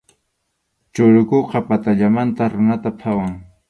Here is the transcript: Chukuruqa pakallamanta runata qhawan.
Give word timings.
Chukuruqa 0.93 1.57
pakallamanta 1.69 2.43
runata 2.53 2.89
qhawan. 3.01 3.35